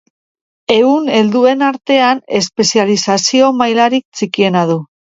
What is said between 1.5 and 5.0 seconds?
artean espezializazio mailarik txikiena du.